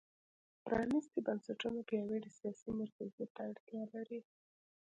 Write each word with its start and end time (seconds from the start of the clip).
پرانېستي 0.65 1.19
بنسټونه 1.27 1.79
پیاوړي 1.89 2.29
سیاسي 2.39 2.69
مرکزیت 2.81 3.29
ته 3.35 3.41
اړتیا 3.49 3.83
لري. 3.93 4.19